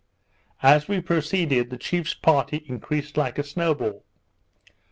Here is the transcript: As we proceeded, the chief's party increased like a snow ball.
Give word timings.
As 0.63 0.87
we 0.87 0.99
proceeded, 0.99 1.69
the 1.69 1.77
chief's 1.77 2.15
party 2.15 2.65
increased 2.65 3.17
like 3.17 3.37
a 3.37 3.43
snow 3.43 3.75
ball. 3.75 4.03